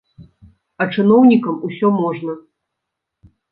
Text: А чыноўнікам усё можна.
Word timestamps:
А 0.85 0.87
чыноўнікам 0.95 1.55
усё 1.69 1.93
можна. 2.01 2.33